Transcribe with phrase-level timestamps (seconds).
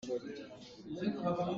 [0.91, 1.49] Mek lehlaw!